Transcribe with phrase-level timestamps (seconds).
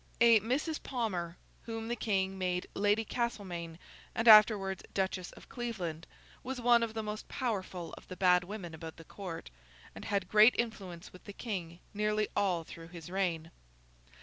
[0.19, 0.81] A Mrs.
[0.81, 3.77] Palmer, whom the King made Lady Castlemaine,
[4.15, 6.07] and afterwards Duchess of Cleveland,
[6.41, 9.51] was one of the most powerful of the bad women about the Court,
[9.93, 13.51] and had great influence with the King nearly all through his reign.